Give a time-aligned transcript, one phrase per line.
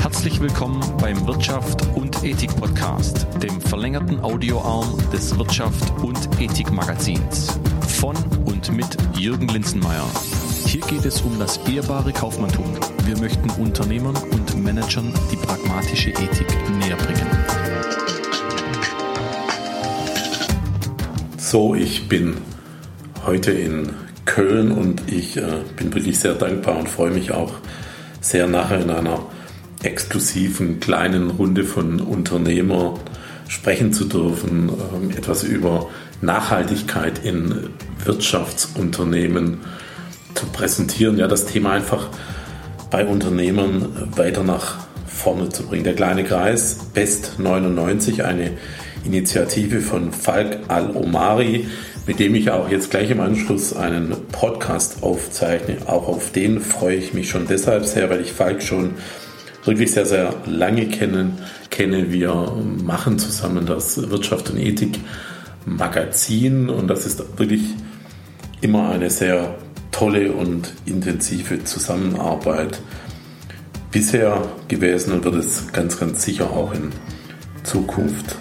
[0.00, 7.58] Herzlich willkommen beim Wirtschaft und Ethik Podcast, dem verlängerten Audioarm des Wirtschaft und Ethik Magazins.
[7.88, 8.14] Von
[8.44, 10.08] und mit Jürgen Linzenmeier.
[10.66, 12.66] Hier geht es um das ehrbare Kaufmanntum.
[13.04, 16.46] Wir möchten Unternehmern und Managern die pragmatische Ethik
[16.78, 17.26] näher bringen.
[21.36, 22.36] So, ich bin
[23.26, 23.90] heute in
[24.24, 27.54] Köln und ich äh, bin wirklich sehr dankbar und freue mich auch
[28.28, 29.20] sehr nachher in einer
[29.82, 32.98] exklusiven kleinen Runde von Unternehmern
[33.48, 35.88] sprechen zu dürfen, ähm, etwas über
[36.20, 37.70] Nachhaltigkeit in
[38.04, 39.58] Wirtschaftsunternehmen
[40.34, 42.08] zu präsentieren, ja, das Thema einfach
[42.90, 44.76] bei Unternehmern weiter nach
[45.06, 45.84] vorne zu bringen.
[45.84, 48.52] Der kleine Kreis Best 99, eine
[49.04, 51.66] Initiative von Falk Al-Omari,
[52.08, 55.76] mit dem ich auch jetzt gleich im Anschluss einen Podcast aufzeichne.
[55.86, 58.94] Auch auf den freue ich mich schon deshalb sehr, weil ich Falk schon
[59.66, 62.10] wirklich sehr, sehr lange kennen, kenne.
[62.10, 62.32] Wir
[62.82, 64.98] machen zusammen das Wirtschaft und Ethik
[65.66, 67.60] Magazin und das ist wirklich
[68.62, 69.56] immer eine sehr
[69.92, 72.80] tolle und intensive Zusammenarbeit
[73.92, 76.90] bisher gewesen und wird es ganz, ganz sicher auch in
[77.64, 78.34] Zukunft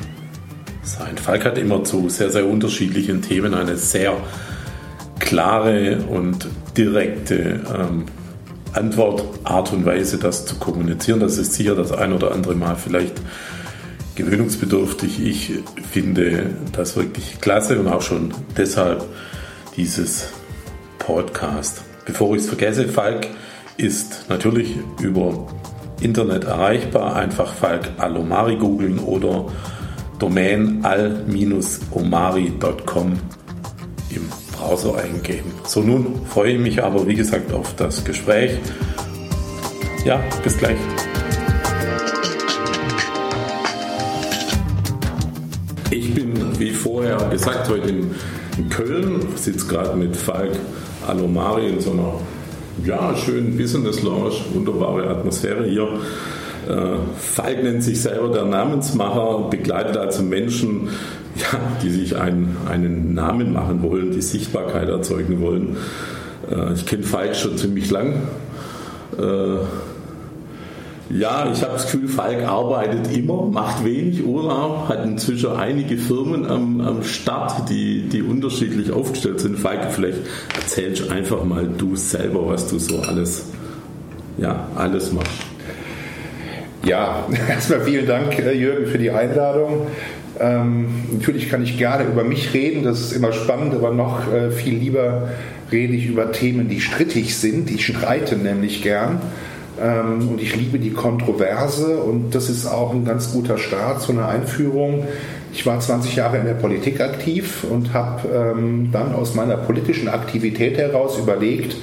[0.88, 1.18] sein.
[1.18, 4.18] Falk hat immer zu sehr, sehr unterschiedlichen Themen eine sehr
[5.20, 8.06] klare und direkte ähm,
[8.74, 11.20] Antwort, Art und Weise, das zu kommunizieren.
[11.20, 13.16] Das ist sicher das ein oder andere Mal vielleicht
[14.16, 15.26] gewöhnungsbedürftig.
[15.26, 15.54] Ich
[15.90, 19.06] finde das wirklich klasse und auch schon deshalb
[19.76, 20.30] dieses
[21.00, 21.84] Podcast.
[22.06, 23.28] Bevor ich es vergesse, Falk
[23.78, 25.48] ist natürlich über
[26.02, 27.16] Internet erreichbar.
[27.16, 29.46] Einfach Falk Alomari googeln oder
[30.20, 31.54] Domain al-omari.com
[34.10, 35.52] im Browser eingeben.
[35.66, 38.58] So, nun freue ich mich aber, wie gesagt, auf das Gespräch.
[40.06, 40.78] Ja, bis gleich.
[45.92, 48.12] Ich bin, wie vorher gesagt, heute in,
[48.70, 50.54] Köln, sitze gerade mit Falk
[51.08, 52.14] Alomari in so einer
[52.86, 55.88] ja, schönen Business Lounge, wunderbare Atmosphäre hier.
[56.68, 60.90] Äh, Falk nennt sich selber der Namensmacher, begleitet also Menschen,
[61.36, 65.78] ja, die sich einen, einen Namen machen wollen, die Sichtbarkeit erzeugen wollen.
[66.52, 68.22] Äh, ich kenne Falk schon ziemlich lang.
[69.18, 69.58] Äh,
[71.10, 76.46] ja, ich habe das Gefühl, Falk arbeitet immer, macht wenig Urlaub, hat inzwischen einige Firmen
[76.46, 79.58] am, am Start, die, die unterschiedlich aufgestellt sind.
[79.58, 80.20] Falk, vielleicht
[80.54, 83.46] erzählst einfach mal du selber, was du so alles,
[84.38, 85.47] ja, alles machst.
[86.88, 89.88] Ja, erstmal vielen Dank, äh, Jürgen, für die Einladung.
[90.40, 94.52] Ähm, natürlich kann ich gerne über mich reden, das ist immer spannend, aber noch äh,
[94.52, 95.28] viel lieber
[95.70, 97.70] rede ich über Themen, die strittig sind.
[97.72, 99.20] Ich streite nämlich gern
[99.82, 104.14] ähm, und ich liebe die Kontroverse und das ist auch ein ganz guter Start zu
[104.14, 105.04] einer Einführung.
[105.52, 110.08] Ich war 20 Jahre in der Politik aktiv und habe ähm, dann aus meiner politischen
[110.08, 111.76] Aktivität heraus überlegt,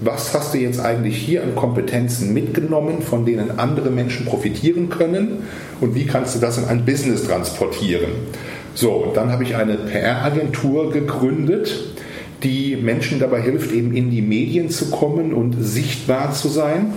[0.00, 5.44] was hast du jetzt eigentlich hier an Kompetenzen mitgenommen, von denen andere Menschen profitieren können
[5.80, 8.10] und wie kannst du das in ein Business transportieren.
[8.74, 11.80] So, dann habe ich eine PR-Agentur gegründet,
[12.42, 16.92] die Menschen dabei hilft, eben in die Medien zu kommen und sichtbar zu sein.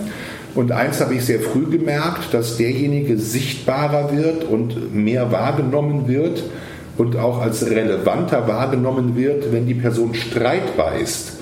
[0.56, 6.44] Und eins habe ich sehr früh gemerkt, dass derjenige sichtbarer wird und mehr wahrgenommen wird
[6.97, 11.37] und auch als relevanter wahrgenommen wird, wenn die Person streitbar ist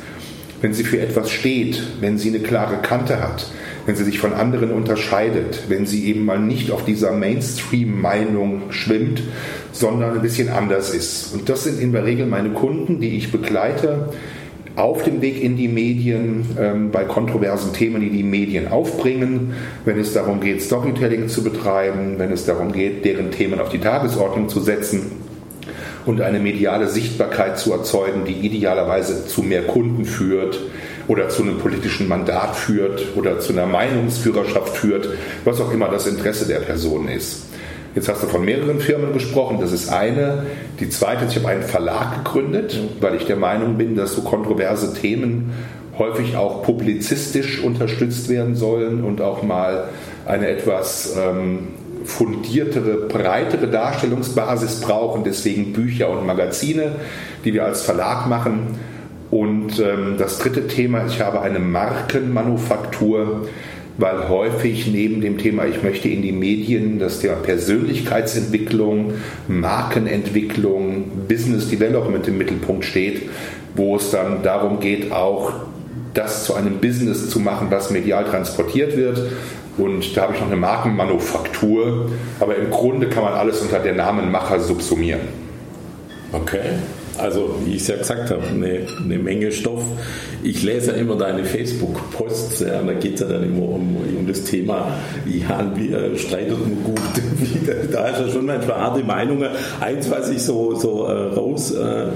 [0.65, 3.45] wenn sie für etwas steht, wenn sie eine klare Kante hat,
[3.85, 9.21] wenn sie sich von anderen unterscheidet, wenn sie eben mal nicht auf dieser Mainstream-Meinung schwimmt,
[9.71, 11.35] sondern ein bisschen anders ist.
[11.35, 14.09] Und das sind in der Regel meine Kunden, die ich begleite
[14.75, 19.53] auf dem Weg in die Medien, ähm, bei kontroversen Themen, die die Medien aufbringen,
[19.85, 23.77] wenn es darum geht, Storytelling zu betreiben, wenn es darum geht, deren Themen auf die
[23.77, 25.24] Tagesordnung zu setzen
[26.05, 30.59] und eine mediale Sichtbarkeit zu erzeugen, die idealerweise zu mehr Kunden führt
[31.07, 35.09] oder zu einem politischen Mandat führt oder zu einer Meinungsführerschaft führt,
[35.43, 37.43] was auch immer das Interesse der Person ist.
[37.95, 40.45] Jetzt hast du von mehreren Firmen gesprochen, das ist eine.
[40.81, 44.21] Die zweite ist, ich habe einen Verlag gegründet, weil ich der Meinung bin, dass so
[44.21, 45.53] kontroverse Themen
[45.97, 49.85] häufig auch publizistisch unterstützt werden sollen und auch mal
[50.25, 51.69] eine etwas ähm,
[52.05, 56.93] fundiertere, breitere Darstellungsbasis brauchen, deswegen Bücher und Magazine,
[57.43, 58.79] die wir als Verlag machen.
[59.31, 63.47] Und ähm, das dritte Thema, ich habe eine Markenmanufaktur,
[63.97, 69.13] weil häufig neben dem Thema, ich möchte in die Medien, das Thema Persönlichkeitsentwicklung,
[69.47, 73.29] Markenentwicklung, Business Development im Mittelpunkt steht,
[73.75, 75.53] wo es dann darum geht, auch
[76.15, 79.21] das zu einem Business zu machen, was medial transportiert wird.
[79.77, 82.09] Und da habe ich noch eine Markenmanufaktur.
[82.39, 85.21] Aber im Grunde kann man alles unter der Namenmacher subsumieren.
[86.31, 86.61] Okay.
[87.17, 89.83] Also, wie ich es ja gesagt habe, eine, eine, Menge Stoff.
[90.43, 94.27] Ich lese ja immer deine Facebook-Posts, ja, da geht es ja dann immer um, um
[94.27, 96.99] das Thema, ja, wie äh, streitet man gut.
[97.91, 99.49] da ist ja schon manchmal harte Meinungen.
[99.79, 102.07] Eins, was ich so, so äh, raus, äh,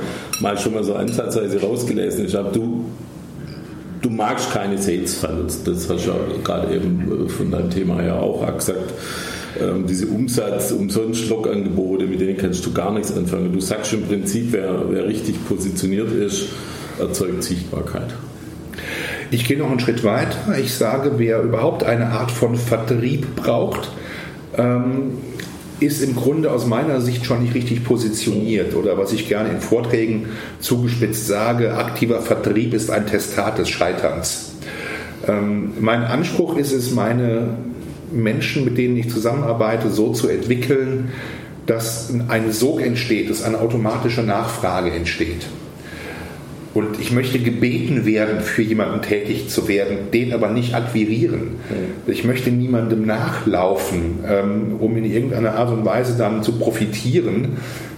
[0.41, 2.83] mal schon mal so ansatzweise rausgelesen habe, du,
[4.01, 5.21] du magst keine Sales.
[5.21, 8.93] Das hast du ja gerade eben äh, von deinem Thema ja auch gesagt
[9.59, 13.51] ähm, diese Umsatz, umsonst Logangebote, mit denen kannst du gar nichts anfangen.
[13.51, 16.49] Du sagst im Prinzip, wer, wer richtig positioniert ist,
[16.99, 18.13] erzeugt Sichtbarkeit.
[19.31, 20.57] Ich gehe noch einen Schritt weiter.
[20.57, 23.91] Ich sage, wer überhaupt eine Art von Vertrieb braucht,
[24.57, 25.17] ähm,
[25.79, 28.75] ist im Grunde aus meiner Sicht schon nicht richtig positioniert.
[28.75, 30.27] Oder was ich gerne in Vorträgen
[30.59, 34.53] zugespitzt sage, aktiver Vertrieb ist ein Testat des Scheiterns.
[35.27, 37.57] Ähm, mein Anspruch ist es, meine
[38.11, 41.11] Menschen, mit denen ich zusammenarbeite, so zu entwickeln,
[41.65, 45.45] dass ein Sog entsteht, dass eine automatische Nachfrage entsteht.
[46.73, 51.39] Und ich möchte gebeten werden, für jemanden tätig zu werden, den aber nicht akquirieren.
[51.69, 52.11] Mhm.
[52.11, 57.57] Ich möchte niemandem nachlaufen, ähm, um in irgendeiner Art und Weise dann zu profitieren.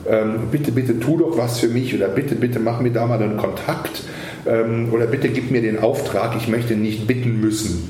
[0.09, 3.21] Ähm, bitte, bitte tu doch was für mich oder bitte, bitte mach mir da mal
[3.21, 4.03] einen Kontakt
[4.45, 7.89] ähm, oder bitte gib mir den Auftrag, ich möchte nicht bitten müssen.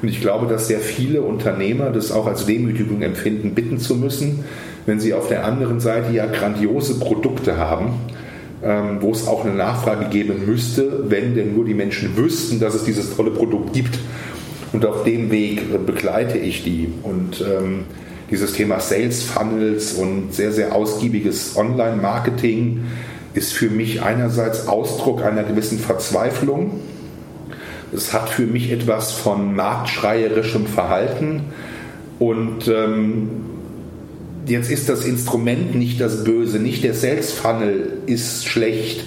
[0.00, 4.44] Und ich glaube, dass sehr viele Unternehmer das auch als Demütigung empfinden, bitten zu müssen,
[4.86, 7.94] wenn sie auf der anderen Seite ja grandiose Produkte haben,
[8.62, 12.74] ähm, wo es auch eine Nachfrage geben müsste, wenn denn nur die Menschen wüssten, dass
[12.74, 13.98] es dieses tolle Produkt gibt.
[14.72, 16.88] Und auf dem Weg begleite ich die.
[17.02, 17.84] Und ähm,
[18.30, 22.84] dieses Thema Sales Funnels und sehr, sehr ausgiebiges Online-Marketing
[23.34, 26.80] ist für mich einerseits Ausdruck einer gewissen Verzweiflung
[27.92, 31.40] es hat für mich etwas von marktschreierischem Verhalten
[32.18, 33.30] und ähm,
[34.48, 39.04] jetzt ist das Instrument nicht das Böse, nicht der Sales Funnel ist schlecht,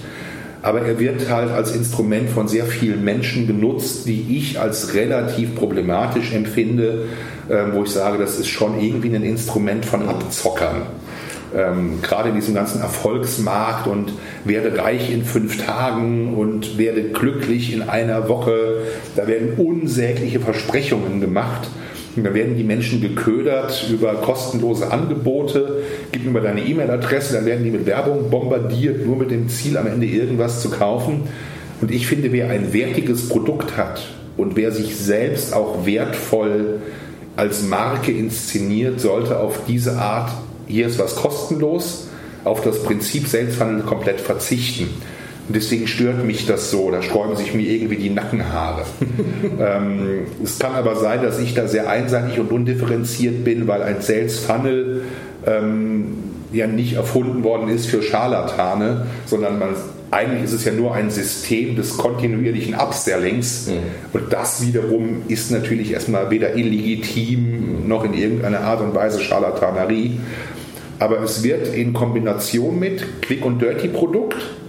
[0.62, 5.56] aber er wird halt als Instrument von sehr vielen Menschen genutzt, die ich als relativ
[5.56, 7.06] problematisch empfinde,
[7.50, 10.84] äh, wo ich sage, das ist schon irgendwie ein Instrument von Abzockern
[11.56, 14.14] ähm, gerade in diesem ganzen Erfolgsmarkt und
[14.46, 18.82] werde reich in fünf Tagen und werde glücklich in einer Woche.
[19.16, 21.68] Da werden unsägliche Versprechungen gemacht.
[22.16, 27.46] Und da werden die Menschen geködert über kostenlose Angebote, gib mir mal deine E-Mail-Adresse, dann
[27.46, 31.24] werden die mit Werbung bombardiert, nur mit dem Ziel, am Ende irgendwas zu kaufen.
[31.80, 34.02] Und ich finde, wer ein wertiges Produkt hat
[34.36, 36.82] und wer sich selbst auch wertvoll
[37.38, 40.32] als Marke inszeniert, sollte auf diese Art
[40.68, 42.08] hier ist was kostenlos,
[42.44, 44.90] auf das Prinzip Selbsthandel komplett verzichten.
[45.52, 48.86] Und deswegen stört mich das so, da sträuben sich mir irgendwie die Nackenhaare.
[49.60, 54.00] ähm, es kann aber sein, dass ich da sehr einseitig und undifferenziert bin, weil ein
[54.00, 55.02] Sales Funnel
[55.46, 56.20] ähm,
[56.54, 59.72] ja nicht erfunden worden ist für Scharlatane, sondern man,
[60.10, 63.68] eigentlich ist es ja nur ein System des kontinuierlichen Upsellings.
[63.68, 63.74] Mhm.
[64.14, 70.18] Und das wiederum ist natürlich erstmal weder illegitim noch in irgendeiner Art und Weise Scharlatanerie
[71.02, 74.36] aber es wird in Kombination mit Quick und Dirty Produkt.
[74.36, 74.61] Ähm,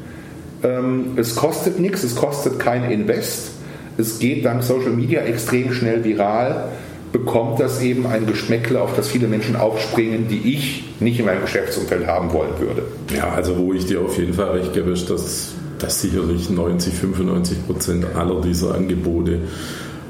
[1.17, 3.51] es kostet nichts, es kostet kein Invest.
[3.99, 6.69] Es geht dank Social Media extrem schnell viral,
[7.13, 11.43] bekommt das eben ein Geschmäckle, auf das viele Menschen aufspringen, die ich nicht in meinem
[11.43, 12.85] Geschäftsumfeld haben wollen würde.
[13.15, 15.49] Ja, also wo ich dir auf jeden Fall recht gebe, ist, dass,
[15.79, 19.41] dass sicherlich 90, 95 Prozent aller dieser Angebote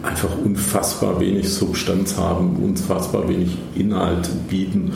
[0.03, 4.93] einfach unfassbar wenig Substanz haben, unfassbar wenig Inhalt bieten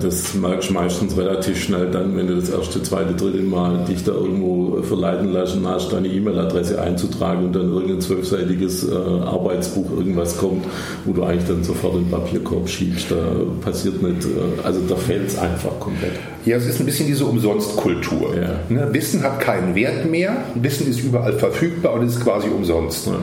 [0.00, 4.04] das merkst du meistens relativ schnell dann, wenn du das erste, zweite, dritte Mal dich
[4.04, 10.36] da irgendwo verleiten lassen hast, deine E-Mail-Adresse einzutragen und dann irgendein zwölfseitiges äh, Arbeitsbuch irgendwas
[10.38, 10.64] kommt,
[11.04, 13.10] wo du eigentlich dann sofort den Papierkorb schiebst.
[13.10, 13.16] Da
[13.60, 16.12] passiert nicht, äh, also da fällt es einfach komplett.
[16.44, 18.34] Ja, es ist ein bisschen diese Umsonstkultur.
[18.34, 18.60] Ja.
[18.68, 18.88] Ne?
[18.92, 23.08] Wissen hat keinen Wert mehr, Wissen ist überall verfügbar und ist quasi umsonst.
[23.08, 23.14] Ja.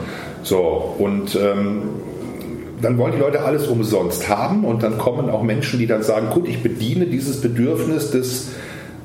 [0.42, 1.82] So, und ähm,
[2.82, 6.28] dann wollen die Leute alles umsonst haben und dann kommen auch Menschen, die dann sagen,
[6.30, 8.48] gut, ich bediene dieses Bedürfnis des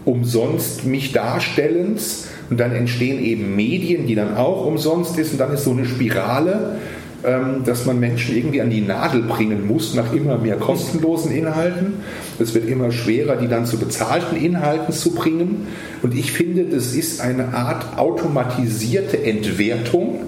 [0.05, 5.53] umsonst mich Darstellens und dann entstehen eben Medien, die dann auch umsonst ist und dann
[5.53, 6.77] ist so eine Spirale,
[7.25, 11.93] ähm, dass man Menschen irgendwie an die Nadel bringen muss nach immer mehr kostenlosen Inhalten.
[12.37, 15.67] Es wird immer schwerer, die dann zu bezahlten Inhalten zu bringen.
[16.01, 20.19] Und ich finde, das ist eine Art automatisierte Entwertung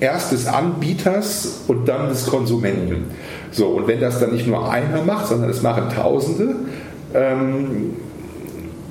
[0.00, 3.04] erst des Anbieters und dann des Konsumenten.
[3.52, 6.56] So, und wenn das dann nicht nur einer macht, sondern es machen Tausende,
[7.14, 7.94] ähm,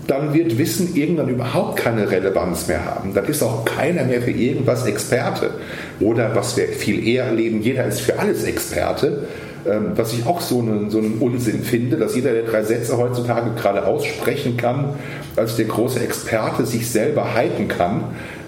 [0.08, 3.14] dann wird Wissen irgendwann überhaupt keine Relevanz mehr haben.
[3.14, 5.52] Dann ist auch keiner mehr für irgendwas Experte.
[6.00, 9.28] Oder was wir viel eher erleben, jeder ist für alles Experte.
[9.68, 12.98] Ähm, was ich auch so einen, so einen Unsinn finde, dass jeder, der drei Sätze
[12.98, 14.94] heutzutage gerade aussprechen kann,
[15.36, 18.04] als der große Experte sich selber hypen kann.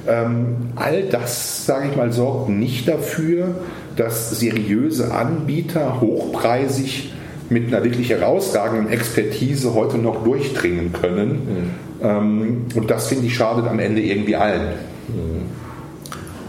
[0.08, 3.56] Ähm, all das, sage ich mal, sorgt nicht dafür,
[3.96, 7.14] dass seriöse Anbieter hochpreisig
[7.50, 11.72] mit einer wirklich herausragenden Expertise heute noch durchdringen können.
[12.02, 12.66] Mhm.
[12.74, 14.70] und das finde ich schadet am Ende irgendwie allen.
[15.08, 15.42] Mhm.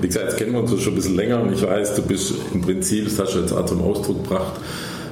[0.00, 2.35] Wie gesagt, jetzt kennen wir uns schon ein bisschen länger und ich weiß, du bist
[2.54, 4.61] im Prinzip, das hast du jetzt auch zum Ausdruck gebracht,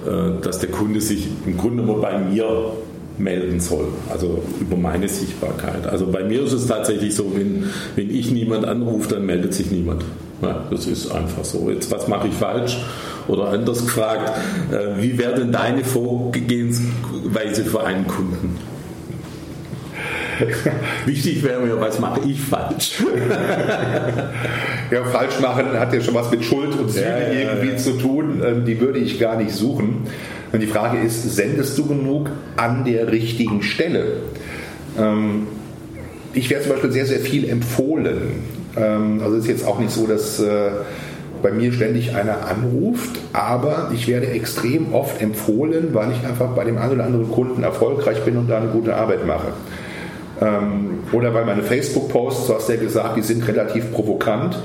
[0.07, 2.73] äh, dass der Kunde sich im Grunde nur bei mir
[3.21, 5.87] melden soll, also über meine Sichtbarkeit.
[5.87, 9.71] Also bei mir ist es tatsächlich so, wenn, wenn ich niemand anrufe, dann meldet sich
[9.71, 10.05] niemand.
[10.43, 11.71] Ja, das ist einfach so.
[11.71, 12.79] Jetzt, was mache ich falsch?
[13.29, 14.33] Oder anders gefragt,
[14.73, 18.57] äh, wie wäre denn deine Vorgehensweise für einen Kunden?
[21.07, 23.03] Wichtig wäre mir, was mache ich falsch?
[24.91, 27.99] ja, falsch machen hat ja schon was mit Schuld und Sühne ja, ja, irgendwie zu
[27.99, 28.43] tun.
[28.45, 30.07] Ähm, die würde ich gar nicht suchen.
[30.53, 34.19] Und die Frage ist, sendest du genug an der richtigen Stelle?
[34.99, 35.47] Ähm,
[36.33, 38.19] ich werde zum Beispiel sehr, sehr viel empfohlen.
[38.77, 40.71] Ähm, also es ist jetzt auch nicht so, dass äh,
[41.43, 46.65] bei mir ständig einer anruft, aber ich werde extrem oft empfohlen, weil ich einfach bei
[46.65, 49.49] dem einen oder anderen Kunden erfolgreich bin und da eine gute Arbeit mache.
[50.41, 54.59] Ähm, oder weil meine Facebook-Posts, du hast ja gesagt, die sind relativ provokant.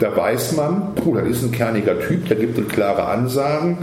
[0.00, 3.78] Da weiß man, puh, das ist ein kerniger Typ, der gibt klare Ansagen.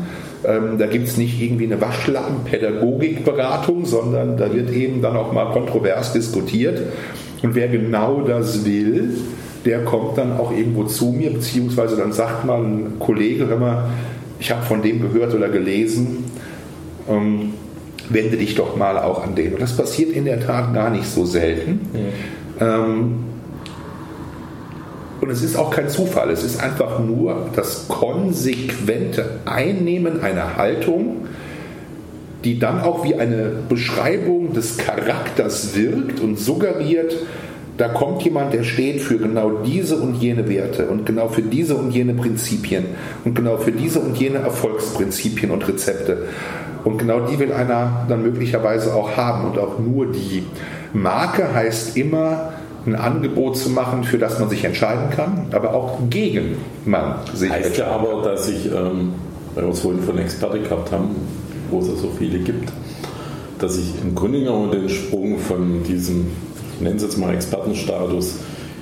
[0.45, 5.51] Ähm, da gibt es nicht irgendwie eine Waschlappen-Pädagogik-Beratung, sondern da wird eben dann auch mal
[5.51, 6.81] kontrovers diskutiert.
[7.41, 9.15] Und wer genau das will,
[9.65, 13.89] der kommt dann auch irgendwo zu mir, beziehungsweise dann sagt mal ein Kollege, hör mal,
[14.39, 16.25] ich habe von dem gehört oder gelesen,
[17.09, 17.53] ähm,
[18.09, 19.53] wende dich doch mal auch an den.
[19.53, 21.79] Und das passiert in der Tat gar nicht so selten.
[22.59, 22.83] Ja.
[22.83, 23.32] Ähm,
[25.23, 31.27] und es ist auch kein Zufall, es ist einfach nur das konsequente Einnehmen einer Haltung,
[32.43, 37.15] die dann auch wie eine Beschreibung des Charakters wirkt und suggeriert,
[37.77, 41.75] da kommt jemand, der steht für genau diese und jene Werte und genau für diese
[41.75, 42.83] und jene Prinzipien
[43.23, 46.27] und genau für diese und jene Erfolgsprinzipien und Rezepte.
[46.83, 50.43] Und genau die will einer dann möglicherweise auch haben und auch nur die.
[50.91, 52.51] Marke heißt immer,
[52.85, 57.49] ein Angebot zu machen, für das man sich entscheiden kann, aber auch gegen man sich
[57.49, 57.77] heißt entscheidet.
[57.77, 59.13] ja aber, dass ich, ähm,
[59.55, 61.15] weil wir es vorhin von Experte gehabt haben,
[61.69, 62.71] wo es ja so viele gibt,
[63.59, 66.27] dass ich im Grunde genommen den Sprung von diesem,
[66.75, 68.35] ich nenne es jetzt mal Expertenstatus,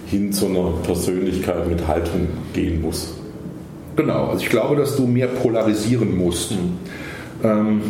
[0.07, 3.13] hin zu einer Persönlichkeit mit Haltung gehen muss.
[3.95, 6.51] Genau, also ich glaube, dass du mehr polarisieren musst.
[6.51, 6.77] Mhm.
[7.43, 7.81] Ähm,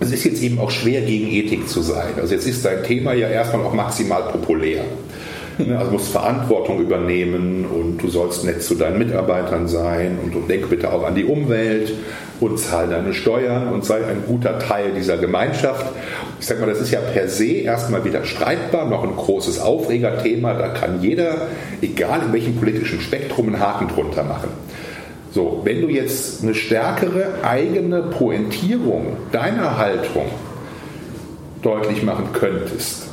[0.00, 2.14] es ist jetzt eben auch schwer, gegen Ethik zu sein.
[2.20, 4.84] Also jetzt ist dein Thema ja erstmal auch maximal populär.
[5.58, 10.50] Ne, also musst Verantwortung übernehmen und du sollst nett zu deinen Mitarbeitern sein und, und
[10.50, 11.94] denk bitte auch an die Umwelt
[12.40, 15.86] und zahl deine Steuern und sei ein guter Teil dieser Gemeinschaft.
[16.38, 20.52] Ich sag mal, das ist ja per se erstmal wieder streitbar, noch ein großes Aufregerthema.
[20.52, 21.48] Da kann jeder,
[21.80, 24.50] egal in welchem politischen Spektrum, einen Haken drunter machen.
[25.32, 30.26] So, wenn du jetzt eine stärkere eigene Pointierung deiner Haltung
[31.62, 33.05] deutlich machen könntest,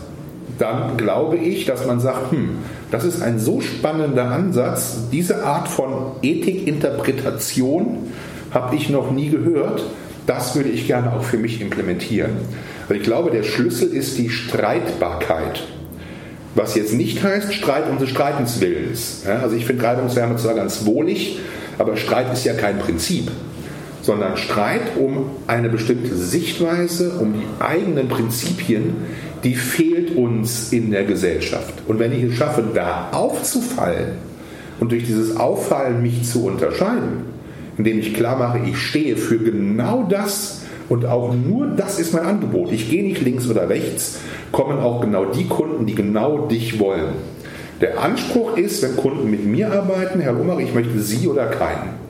[0.60, 2.58] dann glaube ich, dass man sagt, hm,
[2.92, 8.12] das ist ein so spannender Ansatz, diese Art von Ethikinterpretation
[8.52, 9.84] habe ich noch nie gehört,
[10.28, 12.32] das würde ich gerne auch für mich implementieren.
[12.88, 15.64] Weil ich glaube, der Schlüssel ist die Streitbarkeit.
[16.56, 19.24] Was jetzt nicht heißt Streit um des Streitens Willens.
[19.26, 21.40] also ich finde Reibungswärme zwar ganz wohlig,
[21.80, 23.32] aber Streit ist ja kein Prinzip,
[24.04, 28.96] sondern Streit um eine bestimmte Sichtweise, um die eigenen Prinzipien,
[29.44, 31.74] die fehlt uns in der Gesellschaft.
[31.88, 34.12] Und wenn ich es schaffe, da aufzufallen
[34.80, 37.24] und durch dieses Auffallen mich zu unterscheiden,
[37.78, 42.26] indem ich klar mache, ich stehe für genau das und auch nur das ist mein
[42.26, 42.74] Angebot.
[42.74, 44.20] Ich gehe nicht links oder rechts,
[44.52, 47.14] kommen auch genau die Kunden, die genau dich wollen.
[47.80, 52.03] Der Anspruch ist, wenn Kunden mit mir arbeiten, Herr Ummer, ich möchte Sie oder keinen.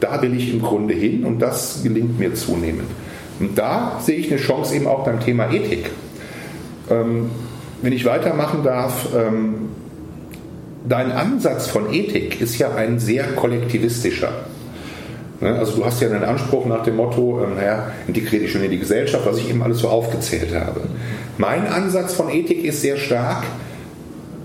[0.00, 2.88] Da will ich im Grunde hin und das gelingt mir zunehmend.
[3.40, 5.90] Und da sehe ich eine Chance eben auch beim Thema Ethik.
[6.90, 7.30] Ähm,
[7.82, 9.70] wenn ich weitermachen darf, ähm,
[10.88, 14.30] dein Ansatz von Ethik ist ja ein sehr kollektivistischer.
[15.40, 15.54] Ne?
[15.54, 18.70] Also du hast ja einen Anspruch nach dem Motto, ähm, naja, integriere dich schon in
[18.70, 20.80] die Gesellschaft, was ich eben alles so aufgezählt habe.
[21.38, 23.44] Mein Ansatz von Ethik ist sehr stark,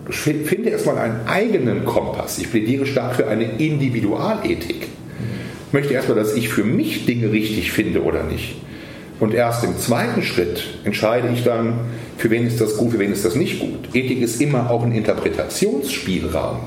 [0.09, 2.37] finde erstmal einen eigenen Kompass.
[2.37, 4.87] Ich plädiere stark für eine Individualethik.
[5.71, 8.55] Möchte erstmal, dass ich für mich Dinge richtig finde oder nicht.
[9.19, 11.75] Und erst im zweiten Schritt entscheide ich dann,
[12.17, 13.93] für wen ist das gut, für wen ist das nicht gut.
[13.93, 16.57] Ethik ist immer auch ein Interpretationsspielraum.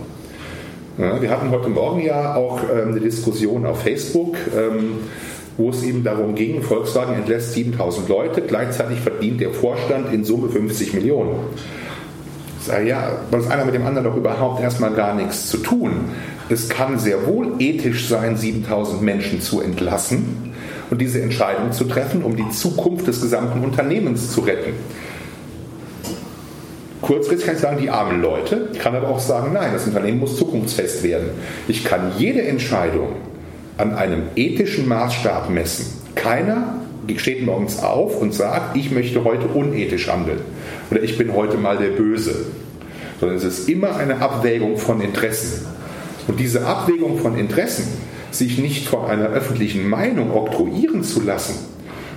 [0.97, 4.99] Wir hatten heute Morgen ja auch ähm, eine Diskussion auf Facebook, ähm,
[5.57, 10.49] wo es eben darum ging, Volkswagen entlässt 7000 Leute, gleichzeitig verdient der Vorstand in Summe
[10.49, 11.35] 50 Millionen.
[12.69, 16.11] Ja, das einer mit dem anderen doch überhaupt erstmal gar nichts zu tun.
[16.49, 20.53] Es kann sehr wohl ethisch sein, 7000 Menschen zu entlassen
[20.91, 24.75] und diese Entscheidung zu treffen, um die Zukunft des gesamten Unternehmens zu retten.
[27.01, 28.71] Kurzfristig kann ich sagen, die armen Leute.
[28.73, 31.31] Ich kann aber auch sagen, nein, das Unternehmen muss zukunftsfest werden.
[31.69, 33.17] Ich kann jede Entscheidung
[33.77, 35.87] an einem ethischen Maßstab messen.
[36.15, 36.84] Keiner
[37.19, 40.41] steht morgens auf und sagt, ich möchte heute unethisch handeln
[40.91, 42.47] oder ich bin heute mal der Böse.
[43.21, 45.67] Sondern es ist immer eine Abwägung von Interessen.
[46.27, 47.87] Und diese Abwägung von Interessen,
[48.31, 51.55] sich nicht von einer öffentlichen Meinung oktroyieren zu lassen,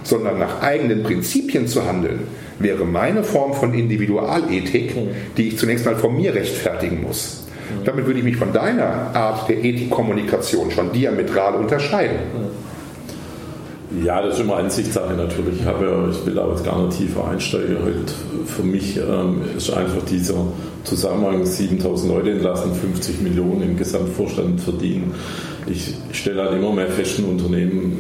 [0.03, 2.21] sondern nach eigenen Prinzipien zu handeln,
[2.59, 4.95] wäre meine Form von Individualethik,
[5.37, 7.43] die ich zunächst mal von mir rechtfertigen muss.
[7.83, 12.17] Damit würde ich mich von deiner Art der Ethikkommunikation schon diametral unterscheiden.
[14.03, 15.61] Ja, das ist immer Ansichtssache natürlich.
[15.61, 17.77] Ich, habe, ich will da jetzt gar nicht tiefer einsteigen.
[17.81, 18.13] Halt
[18.45, 20.45] für mich ähm, ist einfach dieser
[20.83, 25.13] Zusammenhang 7000 Leute entlassen, 50 Millionen im Gesamtvorstand verdienen.
[25.67, 27.97] Ich stelle halt immer mehr fest in Unternehmen,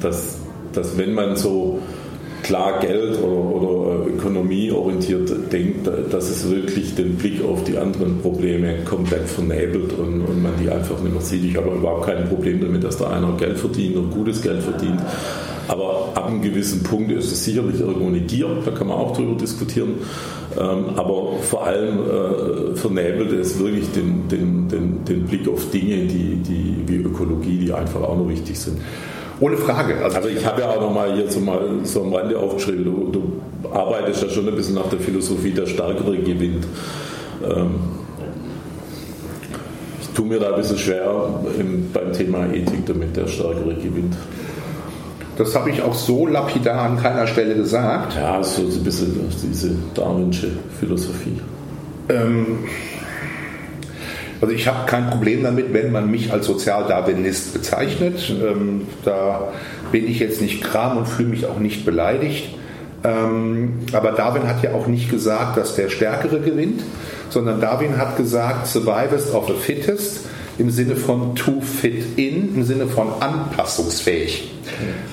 [0.00, 0.38] dass,
[0.72, 1.80] dass wenn man so
[2.46, 8.84] klar Geld oder, oder ökonomieorientiert denkt, dass es wirklich den Blick auf die anderen Probleme
[8.84, 11.44] komplett vernebelt und, und man die einfach nicht mehr sieht.
[11.44, 15.00] Ich habe überhaupt kein Problem damit, dass da einer Geld verdient und gutes Geld verdient.
[15.68, 19.16] Aber ab einem gewissen Punkt ist es sicherlich irgendwo eine Gier, da kann man auch
[19.16, 19.94] drüber diskutieren.
[20.56, 26.06] Ähm, aber vor allem äh, vernebelt es wirklich den, den, den, den Blick auf Dinge,
[26.06, 28.78] die, die wie Ökologie, die einfach auch noch wichtig sind.
[29.38, 29.96] Ohne Frage.
[30.02, 33.68] Also, also ich habe ja auch noch mal hier so am Rande aufgeschrieben, du, du,
[33.70, 36.66] arbeitest ja schon ein bisschen nach der Philosophie, der Stärkere gewinnt.
[37.44, 37.74] Ähm,
[40.00, 41.28] ich tue mir da ein bisschen schwer
[41.58, 44.16] im, beim Thema Ethik, damit der Stärkere gewinnt.
[45.36, 48.16] Das habe ich auch so lapidar an keiner Stelle gesagt.
[48.16, 50.48] Ja, so ein bisschen diese darwinsche
[50.80, 51.38] Philosophie.
[52.08, 52.60] Ähm,
[54.40, 58.30] also ich habe kein Problem damit, wenn man mich als Sozialdarwinist bezeichnet.
[58.30, 59.48] Ähm, da
[59.92, 62.54] bin ich jetzt nicht kram und fühle mich auch nicht beleidigt.
[63.04, 66.82] Ähm, aber Darwin hat ja auch nicht gesagt, dass der Stärkere gewinnt,
[67.30, 70.26] sondern Darwin hat gesagt, survivest of the fittest
[70.58, 74.52] im Sinne von to fit in, im Sinne von anpassungsfähig.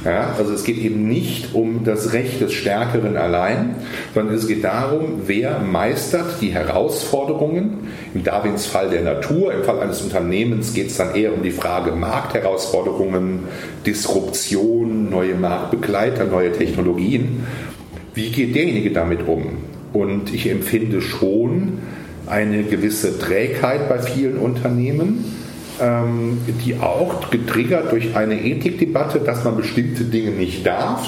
[0.03, 3.75] Ja, also es geht eben nicht um das Recht des Stärkeren allein,
[4.13, 9.79] sondern es geht darum, wer meistert die Herausforderungen, im Darwins Fall der Natur, im Fall
[9.79, 13.39] eines Unternehmens geht es dann eher um die Frage Marktherausforderungen,
[13.85, 17.45] Disruption, neue Marktbegleiter, neue Technologien.
[18.13, 19.57] Wie geht derjenige damit um?
[19.93, 21.79] Und ich empfinde schon,
[22.27, 25.25] eine gewisse Trägheit bei vielen Unternehmen,
[25.81, 31.07] ähm, die auch getriggert durch eine Ethikdebatte, dass man bestimmte Dinge nicht darf.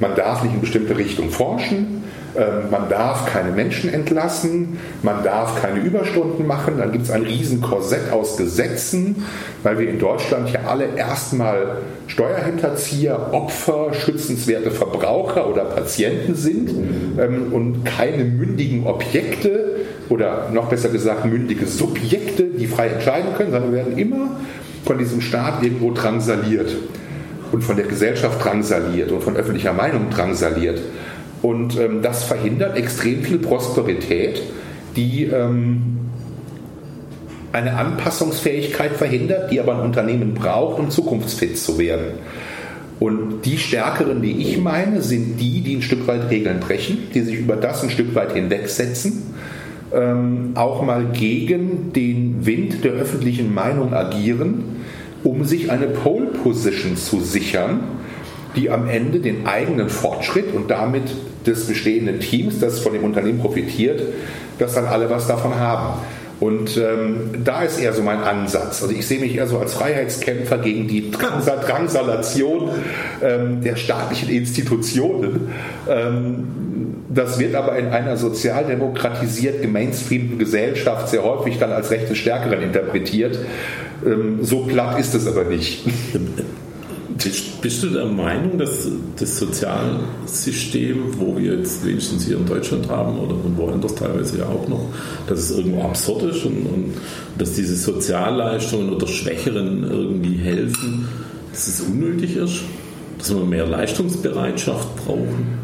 [0.00, 2.02] Man darf nicht in bestimmte Richtung forschen.
[2.34, 7.24] Ähm, man darf keine Menschen entlassen, man darf keine Überstunden machen, dann gibt es ein
[7.24, 9.26] Riesenkorsett aus Gesetzen,
[9.62, 16.70] weil wir in Deutschland ja alle erstmal Steuerhinterzieher, Opfer, schützenswerte Verbraucher oder Patienten sind
[17.20, 19.76] ähm, und keine mündigen Objekte
[20.08, 24.30] oder noch besser gesagt mündige Subjekte, die frei entscheiden können, sondern wir werden immer
[24.84, 26.76] von diesem Staat irgendwo drangsaliert
[27.52, 30.80] und von der Gesellschaft drangsaliert und von öffentlicher Meinung drangsaliert.
[31.42, 34.42] Und ähm, das verhindert extrem viel Prosperität,
[34.96, 35.98] die ähm,
[37.52, 42.14] eine Anpassungsfähigkeit verhindert, die aber ein Unternehmen braucht, um zukunftsfit zu werden.
[42.98, 47.22] Und die Stärkeren, die ich meine, sind die, die ein Stück weit Regeln brechen, die
[47.22, 49.34] sich über das ein Stück weit hinwegsetzen,
[49.94, 54.82] ähm, auch mal gegen den Wind der öffentlichen Meinung agieren,
[55.24, 57.80] um sich eine Pole Position zu sichern,
[58.56, 61.04] die am Ende den eigenen Fortschritt und damit
[61.46, 64.02] des bestehenden Teams, das von dem Unternehmen profitiert,
[64.58, 66.00] dass dann alle was davon haben.
[66.42, 68.82] Und ähm, da ist eher so mein Ansatz.
[68.82, 72.68] Also ich sehe mich eher so als Freiheitskämpfer gegen die Drangsal Drangsalation
[73.22, 75.52] ähm, der staatlichen Institutionen.
[75.88, 76.71] Ähm,
[77.14, 82.62] das wird aber in einer sozialdemokratisiert gemainstreamten Gesellschaft sehr häufig dann als Recht des Stärkeren
[82.62, 83.38] interpretiert.
[84.04, 85.84] Ähm, so platt ist es aber nicht.
[87.60, 93.16] Bist du der Meinung, dass das Sozialsystem, wo wir jetzt wenigstens hier in Deutschland haben
[93.18, 94.86] oder woanders teilweise ja auch noch,
[95.28, 96.94] dass es irgendwo absurd ist und, und
[97.38, 101.06] dass diese Sozialleistungen oder Schwächeren irgendwie helfen,
[101.52, 102.62] dass es unnötig ist?
[103.22, 105.58] dass wir mehr Leistungsbereitschaft brauchen?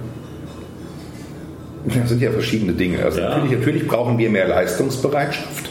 [1.87, 3.03] Das sind ja verschiedene Dinge.
[3.05, 3.31] Also ja.
[3.31, 5.71] natürlich, natürlich brauchen wir mehr Leistungsbereitschaft.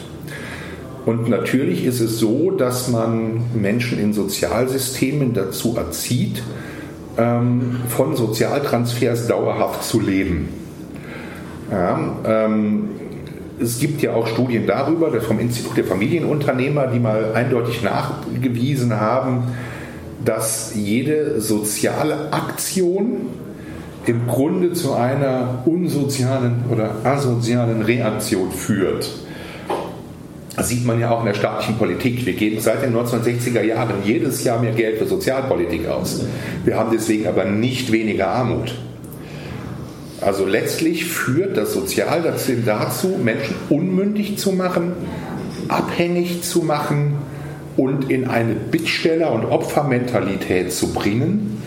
[1.06, 6.42] Und natürlich ist es so, dass man Menschen in Sozialsystemen dazu erzieht,
[7.16, 10.48] ähm, von Sozialtransfers dauerhaft zu leben.
[11.70, 12.90] Ja, ähm,
[13.60, 19.44] es gibt ja auch Studien darüber, vom Institut der Familienunternehmer, die mal eindeutig nachgewiesen haben,
[20.24, 23.28] dass jede soziale Aktion
[24.08, 29.08] im Grunde zu einer unsozialen oder asozialen Reaktion führt.
[30.56, 32.26] Das sieht man ja auch in der staatlichen Politik.
[32.26, 36.24] Wir geben seit den 1960er Jahren jedes Jahr mehr Geld für Sozialpolitik aus.
[36.64, 38.74] Wir haben deswegen aber nicht weniger Armut.
[40.20, 44.94] Also letztlich führt das Sozialsystem dazu, Menschen unmündig zu machen,
[45.68, 47.18] abhängig zu machen
[47.76, 51.57] und in eine Bittsteller- und Opfermentalität zu bringen,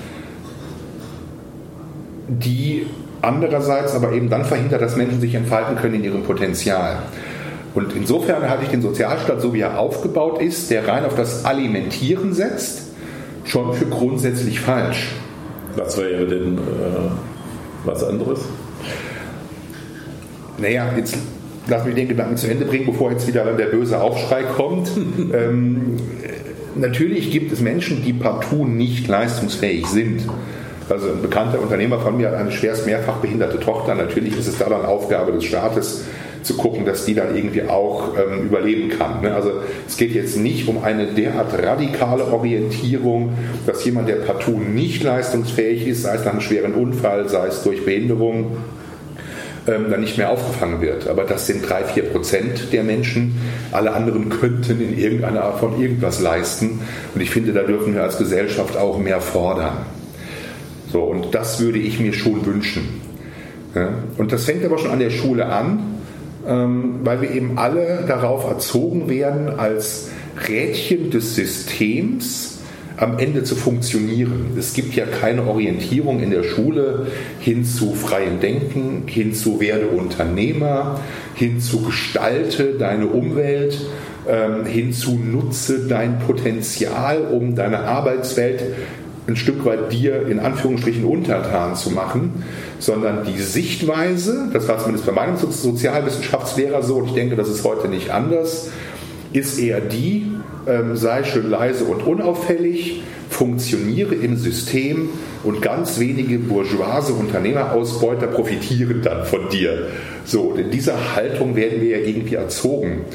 [2.40, 2.86] die
[3.22, 7.04] andererseits aber eben dann verhindert, dass Menschen sich entfalten können in ihrem Potenzial.
[7.74, 11.46] Und insofern halte ich den Sozialstaat, so wie er aufgebaut ist, der rein auf das
[11.46, 12.90] Alimentieren setzt,
[13.46, 15.08] schon für grundsätzlich falsch.
[15.76, 16.60] Was wäre denn äh,
[17.86, 18.42] was anderes?
[20.58, 21.18] Naja, jetzt
[21.68, 24.92] lass mich den Gedanken zu Ende bringen, bevor jetzt wieder der böse Aufschrei kommt.
[25.34, 25.98] ähm,
[26.76, 30.24] natürlich gibt es Menschen, die partout nicht leistungsfähig sind.
[30.92, 33.96] Also ein bekannter Unternehmer von mir hat eine schwerst mehrfach behinderte Tochter.
[33.96, 36.04] Natürlich ist es da dann Aufgabe des Staates,
[36.44, 39.22] zu gucken, dass die dann irgendwie auch ähm, überleben kann.
[39.22, 39.34] Ne?
[39.34, 39.52] Also
[39.88, 43.34] es geht jetzt nicht um eine derart radikale Orientierung,
[43.66, 47.64] dass jemand, der partout nicht leistungsfähig ist, sei es nach einem schweren Unfall, sei es
[47.64, 48.58] durch Behinderung,
[49.68, 51.08] ähm, dann nicht mehr aufgefangen wird.
[51.08, 53.36] Aber das sind drei, vier Prozent der Menschen.
[53.72, 56.82] Alle anderen könnten in irgendeiner Art von irgendwas leisten.
[57.14, 59.86] Und ich finde, da dürfen wir als Gesellschaft auch mehr fordern.
[60.92, 63.02] So, und das würde ich mir schon wünschen.
[63.76, 63.90] Ja?
[64.18, 65.80] Und das fängt aber schon an der Schule an,
[66.48, 70.10] ähm, weil wir eben alle darauf erzogen werden, als
[70.48, 72.60] Rädchen des Systems
[72.98, 74.52] am Ende zu funktionieren.
[74.58, 77.08] Es gibt ja keine Orientierung in der Schule
[77.40, 81.00] hin zu freiem Denken, hin zu werde Unternehmer,
[81.34, 83.80] hin zu gestalte deine Umwelt,
[84.30, 88.62] ähm, hin zu nutze dein Potenzial, um deine Arbeitswelt
[89.28, 92.44] ein Stück weit dir in Anführungsstrichen untertan zu machen,
[92.80, 97.64] sondern die Sichtweise, das war zumindest bei meinem Sozialwissenschaftslehrer so, und ich denke, das ist
[97.64, 98.70] heute nicht anders,
[99.34, 100.32] ist eher die,
[100.68, 105.10] ähm, sei schön leise und unauffällig, funktioniere im System
[105.44, 109.88] und ganz wenige bourgeoise Unternehmerausbeuter profitieren dann von dir.
[110.26, 113.06] So, in dieser Haltung werden wir ja irgendwie erzogen.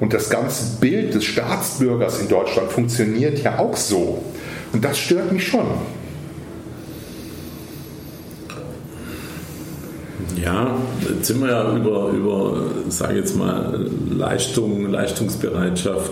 [0.00, 4.22] Und das ganze Bild des Staatsbürgers in Deutschland funktioniert ja auch so.
[4.76, 5.64] Und das stört mich schon.
[10.38, 10.76] Ja,
[11.08, 12.60] jetzt sind wir ja über, über
[12.90, 16.10] sage jetzt mal, Leistung, Leistungsbereitschaft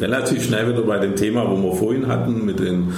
[0.00, 2.94] relativ schnell wieder bei dem Thema, wo wir vorhin hatten, mit den,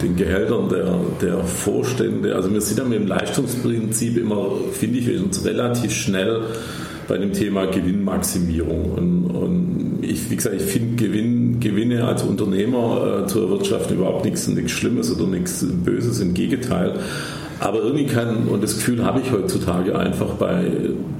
[0.00, 2.36] den Gehältern der, der Vorstände.
[2.36, 6.42] Also wir sind ja mit dem Leistungsprinzip immer, finde ich, relativ schnell
[7.08, 8.92] bei dem Thema Gewinnmaximierung.
[8.92, 14.24] Und, und ich, wie gesagt, ich finde Gewinn, Gewinne als Unternehmer äh, zu erwirtschaften überhaupt
[14.24, 17.00] nichts, nichts Schlimmes oder nichts Böses, im Gegenteil.
[17.60, 20.70] Aber irgendwie kann, und das Gefühl habe ich heutzutage einfach bei,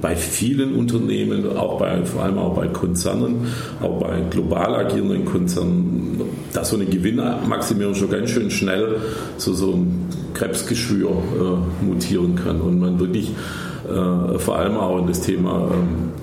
[0.01, 3.47] bei vielen Unternehmen, auch bei, vor allem auch bei Konzernen,
[3.81, 6.21] auch bei global agierenden Konzernen,
[6.53, 8.97] dass so eine Gewinnmaximierung schon ganz schön schnell
[9.37, 13.31] so, so ein Krebsgeschwür äh, mutieren kann und man wirklich
[13.89, 16.13] äh, vor allem auch in das Thema ähm,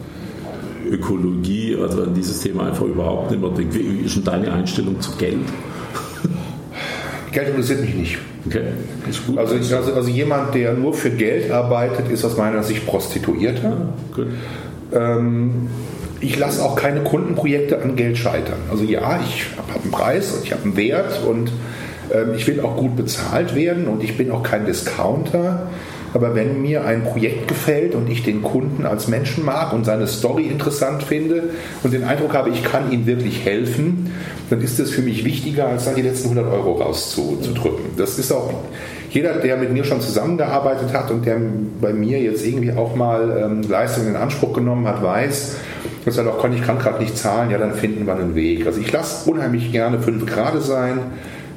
[0.93, 3.75] Ökologie, also an dieses Thema einfach überhaupt nicht mehr denkt.
[3.75, 5.39] Wie ist denn deine Einstellung zu Geld?
[7.37, 8.19] Geld interessiert mich nicht.
[8.47, 8.63] Okay,
[9.11, 9.37] ist gut.
[9.37, 13.77] Also, also, also, jemand, der nur für Geld arbeitet, ist aus meiner Sicht Prostituierter.
[14.17, 15.69] Ja, ähm,
[16.23, 18.57] ich lasse auch keine Kundenprojekte an Geld scheitern.
[18.71, 21.53] Also ja, ich habe einen Preis und ich habe einen Wert und
[22.11, 25.69] ähm, ich will auch gut bezahlt werden und ich bin auch kein Discounter.
[26.17, 30.07] Aber wenn mir ein Projekt gefällt und ich den Kunden als Menschen mag und seine
[30.07, 31.51] Story interessant finde
[31.83, 34.15] und den Eindruck habe, ich kann ihm wirklich helfen,
[34.49, 37.85] dann ist es für mich wichtiger, als dann die letzten 100 Euro rauszudrücken.
[37.99, 38.51] Das ist auch
[39.11, 41.37] jeder, der mit mir schon zusammengearbeitet hat und der
[41.83, 45.57] bei mir jetzt irgendwie auch mal ähm, Leistungen in Anspruch genommen hat, weiß,
[46.07, 48.67] dass er doch, ich kann gerade nicht zahlen, ja, dann finden wir einen Weg.
[48.67, 50.99] Also ich lasse unheimlich gerne fünf Grade sein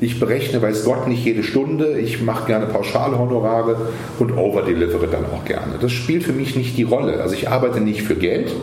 [0.01, 1.99] ich berechne, weiß Gott, nicht jede Stunde.
[1.99, 3.75] Ich mache gerne pauschale Honorare
[4.17, 5.73] und overdelivere dann auch gerne.
[5.81, 7.21] Das spielt für mich nicht die Rolle.
[7.21, 8.53] Also ich arbeite nicht für Geld.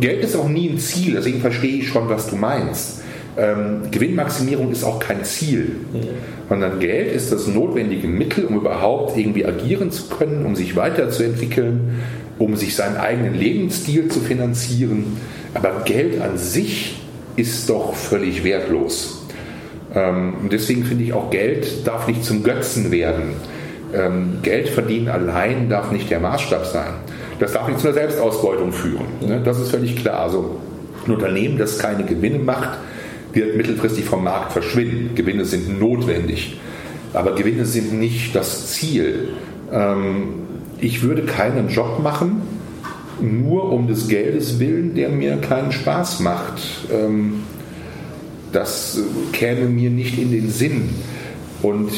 [0.00, 3.02] Geld ist auch nie ein Ziel, deswegen verstehe ich schon, was du meinst.
[3.38, 5.76] Ähm, Gewinnmaximierung ist auch kein Ziel,
[6.48, 12.02] sondern Geld ist das notwendige Mittel, um überhaupt irgendwie agieren zu können, um sich weiterzuentwickeln,
[12.38, 15.18] um sich seinen eigenen Lebensstil zu finanzieren.
[15.54, 17.00] Aber Geld an sich
[17.36, 19.25] ist doch völlig wertlos.
[19.94, 23.34] Ähm, und deswegen finde ich auch, Geld darf nicht zum Götzen werden.
[23.94, 26.94] Ähm, Geld verdienen allein darf nicht der Maßstab sein.
[27.38, 29.06] Das darf nicht zu einer Selbstausbeutung führen.
[29.20, 29.40] Ne?
[29.44, 30.20] Das ist völlig klar.
[30.20, 30.58] Also
[31.06, 32.78] ein Unternehmen, das keine Gewinne macht,
[33.32, 35.14] wird mittelfristig vom Markt verschwinden.
[35.14, 36.58] Gewinne sind notwendig,
[37.12, 39.28] aber Gewinne sind nicht das Ziel.
[39.72, 40.46] Ähm,
[40.78, 42.42] ich würde keinen Job machen,
[43.20, 46.62] nur um des Geldes willen, der mir keinen Spaß macht.
[48.56, 48.98] Das
[49.34, 50.88] käme mir nicht in den Sinn.
[51.60, 51.90] Und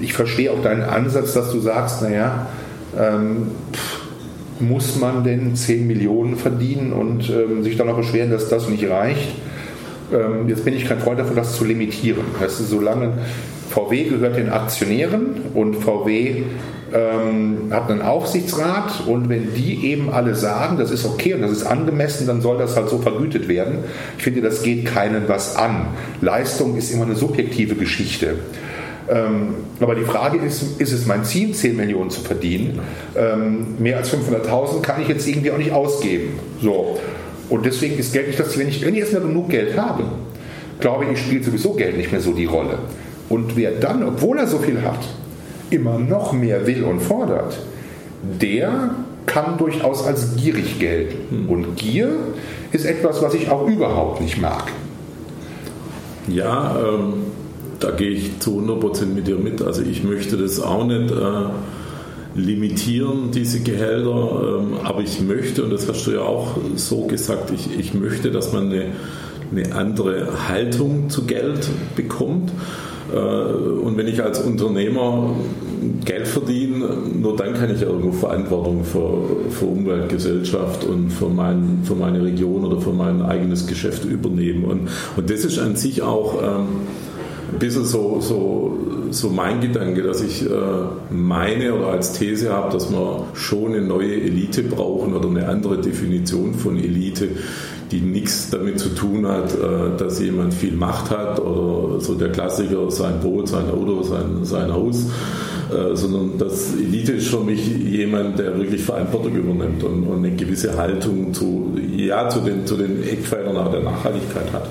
[0.00, 2.46] ich verstehe auch deinen Ansatz, dass du sagst, naja,
[2.98, 3.48] ähm,
[4.60, 8.88] muss man denn 10 Millionen verdienen und ähm, sich dann noch beschweren, dass das nicht
[8.88, 9.28] reicht?
[10.10, 12.24] Ähm, jetzt bin ich kein Freund davon, das zu limitieren.
[12.40, 13.18] Heißt, solange
[13.68, 16.44] VW gehört den Aktionären und VW
[16.92, 21.50] ähm, hat einen Aufsichtsrat und wenn die eben alle sagen, das ist okay und das
[21.50, 23.78] ist angemessen, dann soll das halt so vergütet werden.
[24.16, 25.88] Ich finde, das geht keinen was an.
[26.20, 28.36] Leistung ist immer eine subjektive Geschichte.
[29.10, 32.80] Ähm, aber die Frage ist, ist es mein Ziel, 10 Millionen zu verdienen?
[33.16, 36.38] Ähm, mehr als 500.000 kann ich jetzt irgendwie auch nicht ausgeben.
[36.60, 36.98] So.
[37.48, 38.58] Und deswegen ist Geld nicht das.
[38.58, 40.04] Wenn ich, wenn ich jetzt mehr genug Geld habe,
[40.80, 42.78] glaube ich, spielt sowieso Geld nicht mehr so die Rolle.
[43.28, 45.00] Und wer dann, obwohl er so viel hat,
[45.70, 47.58] immer noch mehr will und fordert,
[48.40, 48.94] der
[49.26, 51.44] kann durchaus als gierig gelten.
[51.44, 51.48] Hm.
[51.48, 52.10] Und Gier
[52.72, 54.64] ist etwas, was ich auch überhaupt nicht mag.
[56.26, 57.14] Ja, ähm,
[57.80, 59.62] da gehe ich zu 100% mit dir mit.
[59.62, 65.70] Also ich möchte das auch nicht äh, limitieren, diese Gehälter, ähm, aber ich möchte, und
[65.70, 68.86] das hast du ja auch so gesagt, ich, ich möchte, dass man eine,
[69.50, 72.52] eine andere Haltung zu Geld bekommt.
[73.12, 75.34] Äh, und wenn ich als Unternehmer
[76.04, 76.88] Geld verdiene,
[77.20, 82.22] nur dann kann ich irgendwo Verantwortung für, für Umwelt, Gesellschaft und für, mein, für meine
[82.22, 84.64] Region oder für mein eigenes Geschäft übernehmen.
[84.64, 86.66] Und, und das ist an sich auch ähm,
[87.52, 88.78] ein bisschen so, so,
[89.10, 90.54] so mein Gedanke, dass ich äh,
[91.10, 95.80] meine oder als These habe, dass wir schon eine neue Elite brauchen oder eine andere
[95.80, 97.28] Definition von Elite,
[97.90, 102.30] die nichts damit zu tun hat, äh, dass jemand viel Macht hat oder so der
[102.30, 105.06] Klassiker, sein Boot, sein Auto, sein, sein Haus,
[105.70, 110.34] äh, sondern das Elite ist für mich jemand, der wirklich Verantwortung übernimmt und, und eine
[110.34, 114.68] gewisse Haltung zu, ja, zu, den, zu den Eckpfeilern der Nachhaltigkeit hat.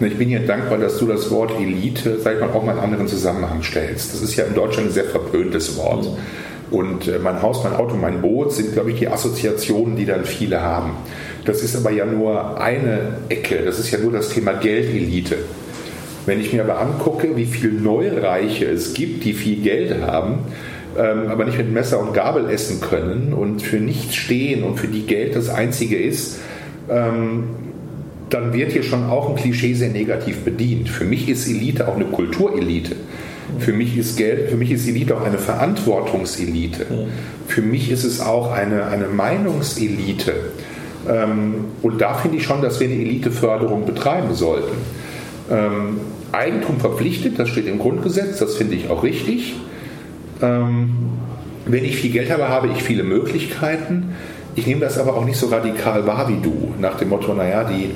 [0.00, 2.78] Ich bin hier dankbar, dass du das Wort Elite, sag ich mal, auch mal in
[2.78, 4.14] einen anderen Zusammenhang stellst.
[4.14, 6.08] Das ist ja in Deutschland ein sehr verpöntes Wort.
[6.70, 10.24] Und äh, mein Haus, mein Auto, mein Boot sind, glaube ich, die Assoziationen, die dann
[10.24, 10.92] viele haben.
[11.44, 15.36] Das ist aber ja nur eine Ecke, das ist ja nur das Thema Geldelite.
[16.26, 20.40] Wenn ich mir aber angucke, wie viele Neureiche es gibt, die viel Geld haben,
[20.98, 24.88] ähm, aber nicht mit Messer und Gabel essen können und für nichts stehen und für
[24.88, 26.38] die Geld das Einzige ist,
[26.90, 27.44] ähm,
[28.28, 30.88] dann wird hier schon auch ein Klischee sehr negativ bedient.
[30.88, 32.96] Für mich ist Elite auch eine Kulturelite.
[33.58, 36.86] Für mich ist Geld, für mich ist Elite auch eine Verantwortungselite.
[37.48, 40.34] Für mich ist es auch eine, eine Meinungselite.
[41.08, 44.76] Ähm, und da finde ich schon, dass wir eine Eliteförderung betreiben sollten.
[45.50, 46.00] Ähm,
[46.32, 49.54] Eigentum verpflichtet, das steht im Grundgesetz, das finde ich auch richtig.
[50.42, 50.90] Ähm,
[51.66, 54.14] wenn ich viel Geld habe, habe ich viele Möglichkeiten.
[54.56, 57.64] Ich nehme das aber auch nicht so radikal wahr wie du, nach dem Motto, naja,
[57.64, 57.90] die,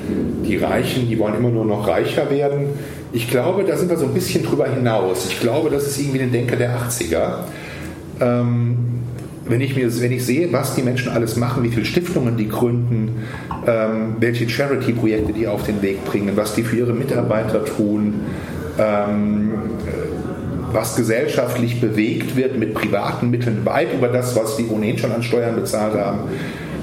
[0.47, 2.67] die Reichen, die wollen immer nur noch reicher werden.
[3.11, 5.27] Ich glaube, da sind wir so ein bisschen drüber hinaus.
[5.29, 7.39] Ich glaube, das ist irgendwie ein Denker der 80er.
[8.21, 8.77] Ähm,
[9.47, 12.47] wenn ich, mir, wenn ich sehe, was die Menschen alles machen, wie viele Stiftungen die
[12.47, 13.23] gründen,
[13.67, 18.21] ähm, welche Charity-Projekte die auf den Weg bringen, was die für ihre Mitarbeiter tun,
[18.79, 19.51] ähm,
[20.71, 25.23] was gesellschaftlich bewegt wird mit privaten Mitteln, weit über das, was die ohnehin schon an
[25.23, 26.21] Steuern bezahlt haben,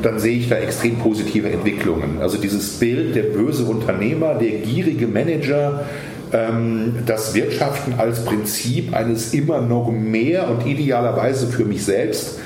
[0.03, 2.18] dann sehe ich da extrem positive Entwicklungen.
[2.20, 5.85] Also dieses Bild der böse Unternehmer, der gierige Manager,
[6.33, 12.38] ähm, das Wirtschaften als Prinzip eines immer noch mehr und idealerweise für mich selbst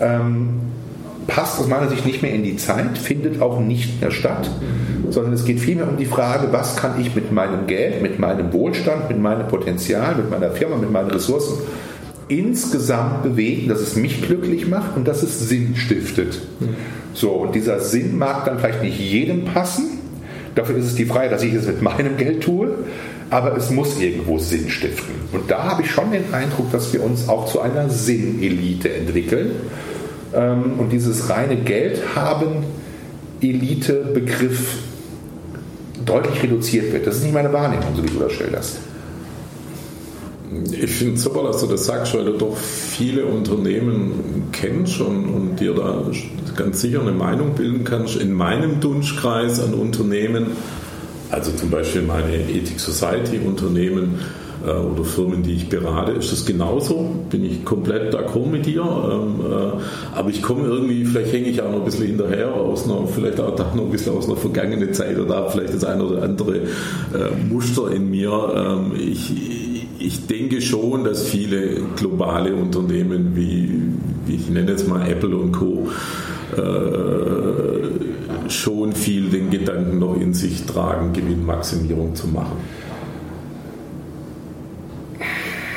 [0.00, 0.60] ähm,
[1.26, 4.50] passt aus meiner Sicht nicht mehr in die Zeit, findet auch nicht mehr statt,
[5.10, 8.52] sondern es geht vielmehr um die Frage, was kann ich mit meinem Geld, mit meinem
[8.52, 11.58] Wohlstand, mit meinem Potenzial, mit meiner Firma, mit meinen Ressourcen
[12.28, 16.40] insgesamt bewegen, dass es mich glücklich macht und dass es Sinn stiftet.
[17.12, 20.00] So, und dieser Sinn mag dann vielleicht nicht jedem passen.
[20.54, 22.68] Dafür ist es die Freiheit, dass ich es mit meinem Geld tue,
[23.30, 25.14] aber es muss irgendwo Sinn stiften.
[25.32, 29.50] Und da habe ich schon den Eindruck, dass wir uns auch zu einer Sinnelite entwickeln.
[30.34, 32.64] Ähm, und dieses reine Geld haben
[33.40, 34.78] Elite-Begriff,
[36.04, 37.06] deutlich reduziert wird.
[37.06, 38.78] Das ist nicht meine Wahrnehmung, so wie du das schilderst.
[40.72, 45.26] Ich finde es super, dass du das sagst, weil du doch viele Unternehmen kennst und,
[45.26, 46.02] und dir da
[46.56, 48.16] ganz sicher eine Meinung bilden kannst.
[48.16, 50.48] In meinem Dunschkreis an Unternehmen,
[51.30, 54.20] also zum Beispiel meine Ethic Society Unternehmen,
[54.64, 57.14] äh, oder Firmen, die ich berate, ist das genauso.
[57.30, 58.82] Bin ich komplett d'accord mit dir.
[58.82, 62.84] Ähm, äh, aber ich komme irgendwie, vielleicht hänge ich auch noch ein bisschen hinterher aus
[62.84, 66.04] einer, vielleicht auch noch ein bisschen aus einer vergangenen Zeit oder habe vielleicht das eine
[66.04, 68.30] oder andere äh, Muster in mir.
[68.56, 69.32] Ähm, ich,
[70.04, 75.88] ich denke schon, dass viele globale Unternehmen wie, ich nenne jetzt mal Apple und Co.
[78.48, 82.58] schon viel den Gedanken noch in sich tragen, Gewinnmaximierung zu machen.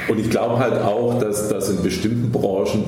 [0.08, 2.86] Und ich glaube halt auch, dass, dass in bestimmten Branchen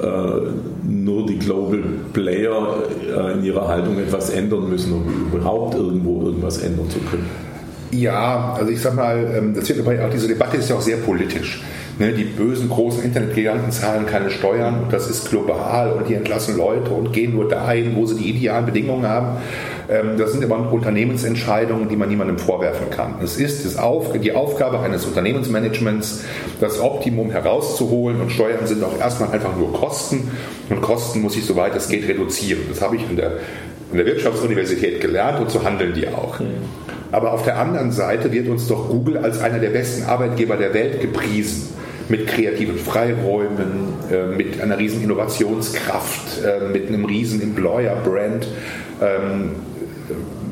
[0.00, 2.82] äh, nur die Global Player
[3.16, 7.49] äh, in ihrer Haltung etwas ändern müssen, um überhaupt irgendwo irgendwas ändern zu können.
[7.90, 10.80] Ja, also ich sag mal, ähm, das wird aber auch diese Debatte ist ja auch
[10.80, 11.62] sehr politisch.
[11.98, 16.56] Ne, die bösen großen Internetgiganten zahlen keine Steuern und das ist global und die entlassen
[16.56, 19.36] Leute und gehen nur dahin, wo sie die idealen Bedingungen haben.
[19.90, 23.16] Ähm, das sind immer Unternehmensentscheidungen, die man niemandem vorwerfen kann.
[23.22, 23.76] Es ist
[24.22, 26.24] die Aufgabe eines Unternehmensmanagements,
[26.60, 30.30] das Optimum herauszuholen und Steuern sind auch erstmal einfach nur Kosten
[30.70, 32.62] und Kosten muss ich, soweit es geht, reduzieren.
[32.68, 33.32] Das habe ich in der,
[33.90, 36.40] in der Wirtschaftsuniversität gelernt und so handeln die auch.
[37.12, 40.74] Aber auf der anderen Seite wird uns doch Google als einer der besten Arbeitgeber der
[40.74, 41.74] Welt gepriesen
[42.08, 48.48] mit kreativen Freiräumen, äh, mit einer riesen Innovationskraft, äh, mit einem riesen Employer-Brand.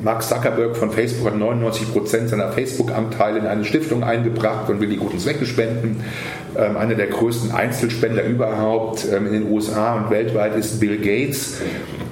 [0.02, 4.88] Mark Zuckerberg von Facebook hat 99 Prozent seiner Facebook-Anteile in eine Stiftung eingebracht und will
[4.88, 6.04] die guten Zwecke spenden.
[6.56, 11.61] Ähm, einer der größten Einzelspender überhaupt ähm, in den USA und weltweit ist Bill Gates.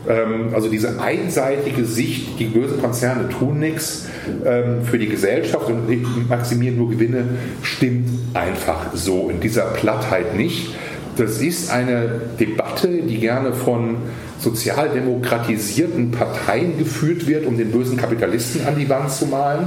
[0.08, 4.06] Ähm, also diese einseitige Sicht, die bösen Konzerne tun nichts
[4.44, 7.24] ähm, für die Gesellschaft und maximieren nur Gewinne,
[7.62, 10.74] stimmt einfach so in dieser Plattheit nicht.
[11.16, 13.96] Das ist eine Debatte, die gerne von
[14.38, 19.66] sozialdemokratisierten Parteien geführt wird, um den bösen Kapitalisten an die Wand zu malen.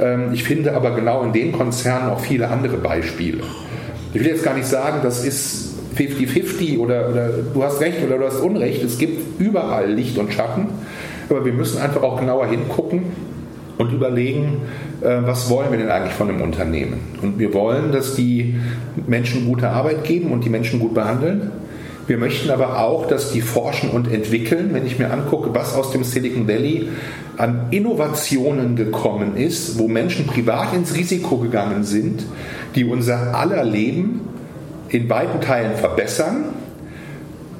[0.00, 3.42] Ähm, ich finde aber genau in den Konzernen auch viele andere Beispiele.
[4.14, 8.18] Ich will jetzt gar nicht sagen, das ist 50-50 oder, oder du hast recht oder
[8.18, 8.82] du hast Unrecht.
[8.82, 10.66] Es gibt überall Licht und Schatten,
[11.28, 13.02] aber wir müssen einfach auch genauer hingucken
[13.78, 14.62] und überlegen,
[15.00, 17.00] äh, was wollen wir denn eigentlich von einem Unternehmen?
[17.22, 18.56] Und wir wollen, dass die
[19.06, 21.50] Menschen gute Arbeit geben und die Menschen gut behandeln.
[22.08, 24.70] Wir möchten aber auch, dass die forschen und entwickeln.
[24.72, 26.88] Wenn ich mir angucke, was aus dem Silicon Valley
[27.36, 32.24] an Innovationen gekommen ist, wo Menschen privat ins Risiko gegangen sind,
[32.74, 34.22] die unser aller Leben
[34.88, 36.46] in weiten Teilen verbessern,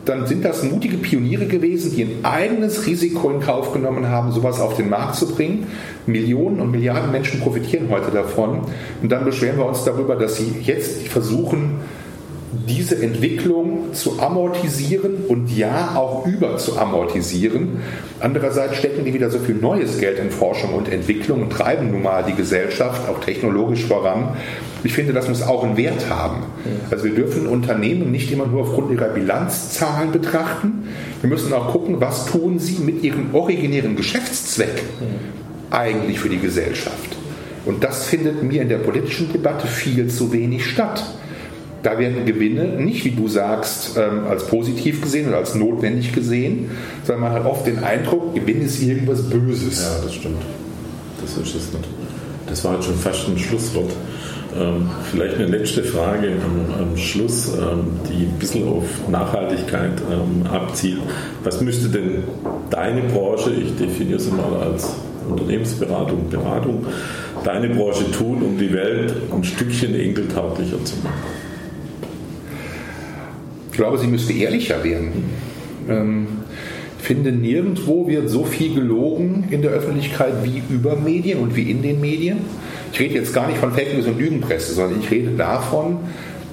[0.06, 4.58] dann sind das mutige Pioniere gewesen, die ein eigenes Risiko in Kauf genommen haben, sowas
[4.58, 5.66] auf den Markt zu bringen.
[6.06, 8.60] Millionen und Milliarden Menschen profitieren heute davon.
[9.02, 11.80] Und dann beschweren wir uns darüber, dass sie jetzt versuchen,
[12.66, 17.82] diese Entwicklung zu amortisieren und ja auch über zu amortisieren.
[18.20, 22.02] Andererseits stecken die wieder so viel neues Geld in Forschung und Entwicklung und treiben nun
[22.02, 24.30] mal die Gesellschaft auch technologisch voran.
[24.82, 26.44] Ich finde, das muss auch einen Wert haben.
[26.90, 30.88] Also wir dürfen Unternehmen nicht immer nur aufgrund ihrer Bilanzzahlen betrachten.
[31.20, 34.82] Wir müssen auch gucken, was tun sie mit ihrem originären Geschäftszweck
[35.70, 37.16] eigentlich für die Gesellschaft.
[37.66, 41.04] Und das findet mir in der politischen Debatte viel zu wenig statt
[41.88, 46.70] da werden Gewinne nicht, wie du sagst, ähm, als positiv gesehen oder als notwendig gesehen,
[47.04, 49.80] sondern man hat oft den Eindruck, Gewinn ist irgendwas Böses.
[49.80, 50.42] Ja, das stimmt.
[51.20, 51.88] Das ist es nicht.
[52.46, 53.90] Das war jetzt schon fast ein Schlusswort.
[54.58, 56.32] Ähm, vielleicht eine letzte Frage
[56.78, 59.92] am, Schluss, ähm, die ein bisschen auf Nachhaltigkeit
[60.50, 61.00] abzielt.
[61.44, 62.24] Was müsste denn
[62.70, 64.94] deine Branche, ich definiere sie mal als
[65.28, 66.86] Unternehmensberatung, Beratung,
[67.44, 71.47] deine Branche tun, um die Welt ein Stückchen enkeltauglicher zu machen?
[73.78, 75.30] Ich glaube, sie müsste ehrlicher werden.
[75.88, 76.26] Ähm,
[76.98, 81.70] ich finde, nirgendwo wird so viel gelogen in der Öffentlichkeit wie über Medien und wie
[81.70, 82.38] in den Medien.
[82.92, 85.98] Ich rede jetzt gar nicht von Fake News und Lügenpresse, sondern ich rede davon,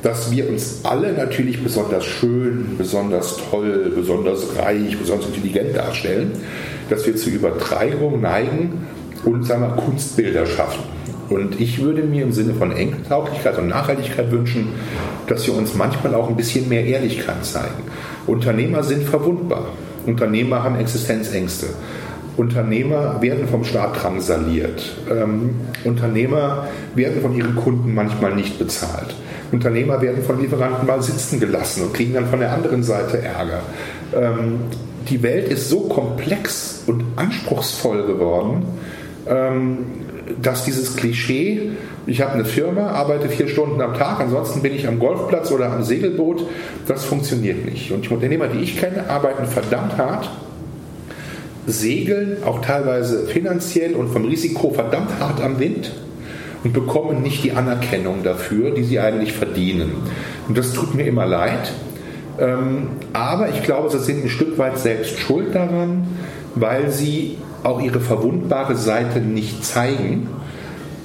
[0.04, 6.32] dass wir uns alle natürlich besonders schön, besonders toll, besonders reich, besonders intelligent darstellen,
[6.92, 8.86] dass wir zur Übertreibung neigen
[9.26, 10.84] und sagen wir, Kunstbilder schaffen.
[11.30, 14.68] Und ich würde mir im Sinne von Enkeltauglichkeit und Nachhaltigkeit wünschen,
[15.28, 17.84] dass wir uns manchmal auch ein bisschen mehr Ehrlichkeit zeigen.
[18.28, 19.70] Unternehmer sind verwundbar.
[20.06, 21.68] Unternehmer haben Existenzängste.
[22.38, 24.98] Unternehmer werden vom Staat drangsaliert.
[25.10, 25.52] Ähm,
[25.84, 29.16] Unternehmer werden von ihren Kunden manchmal nicht bezahlt.
[29.52, 33.62] Unternehmer werden von Lieferanten mal sitzen gelassen und kriegen dann von der anderen Seite Ärger.
[34.14, 34.60] Ähm,
[35.10, 38.66] die Welt ist so komplex und anspruchsvoll geworden,
[39.28, 39.78] ähm,
[40.42, 41.72] dass dieses Klischee,
[42.08, 45.72] ich habe eine Firma, arbeite vier Stunden am Tag, ansonsten bin ich am Golfplatz oder
[45.72, 46.46] am Segelboot,
[46.88, 47.92] das funktioniert nicht.
[47.92, 50.30] Und die Unternehmer, die ich kenne, arbeiten verdammt hart,
[51.68, 55.92] segeln auch teilweise finanziell und vom Risiko verdammt hart am Wind
[56.64, 59.92] und bekommen nicht die Anerkennung dafür, die sie eigentlich verdienen.
[60.48, 61.72] Und das tut mir immer leid.
[62.40, 66.08] Ähm, aber ich glaube, sie sind ein Stück weit selbst schuld daran,
[66.56, 70.30] weil sie auch ihre verwundbare Seite nicht zeigen.